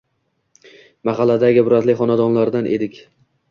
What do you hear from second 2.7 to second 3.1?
edik